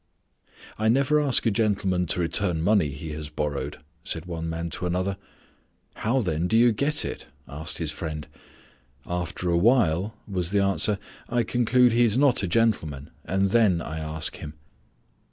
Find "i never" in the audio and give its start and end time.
0.79-1.21